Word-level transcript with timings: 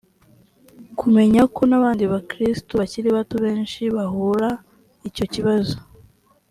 kumenya 0.99 1.41
ko 1.55 1.61
n 1.69 1.71
abandi 1.79 2.03
bakristo 2.13 2.71
bakiri 2.79 3.09
bato 3.17 3.35
benshi 3.45 3.81
bahura 3.95 4.49
icyo 5.07 5.25
kibazo 5.33 5.77